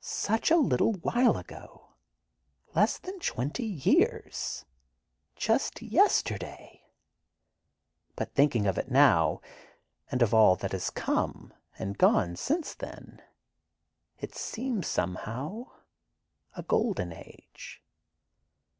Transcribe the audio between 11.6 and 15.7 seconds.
and gone, since then, it seems, somehow,